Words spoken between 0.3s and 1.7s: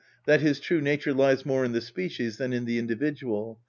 his true nature lies more